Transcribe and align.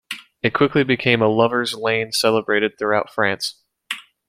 It 0.41 0.55
quickly 0.55 0.83
became 0.83 1.21
a 1.21 1.27
lover's 1.27 1.75
lane 1.75 2.11
celebrated 2.11 2.79
throughout 2.79 3.13
France. 3.13 3.61